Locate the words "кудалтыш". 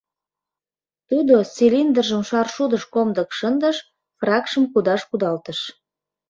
5.09-5.59